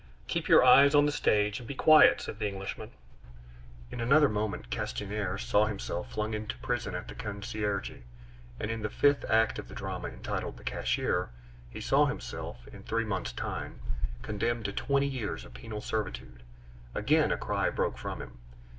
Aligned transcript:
"Keep 0.25 0.47
your 0.47 0.63
eyes 0.63 0.95
on 0.95 1.05
the 1.05 1.11
stage, 1.11 1.59
and 1.59 1.67
be 1.67 1.75
quiet!" 1.75 2.21
said 2.21 2.39
the 2.39 2.47
Englishman. 2.47 2.89
In 3.91 4.01
another 4.01 4.27
moment 4.29 4.71
Castanier 4.71 5.37
saw 5.37 5.67
himself 5.67 6.11
flung 6.11 6.33
into 6.33 6.57
prison 6.57 6.95
at 6.95 7.07
the 7.07 7.13
Conciergerie; 7.13 8.01
and 8.59 8.71
in 8.71 8.81
the 8.81 8.89
fifth 8.89 9.23
act 9.29 9.59
of 9.59 9.67
the 9.67 9.75
drama, 9.75 10.07
entitled 10.07 10.57
The 10.57 10.63
Cashier, 10.63 11.29
he 11.69 11.79
saw 11.81 12.07
himself, 12.07 12.67
in 12.69 12.81
three 12.81 13.05
months' 13.05 13.31
time, 13.31 13.79
condemned 14.23 14.65
to 14.65 14.73
twenty 14.73 15.05
years 15.05 15.45
of 15.45 15.53
penal 15.53 15.81
servitude. 15.81 16.41
Again 16.95 17.31
a 17.31 17.37
cry 17.37 17.69
broke 17.69 17.99
from 17.99 18.23
him. 18.23 18.39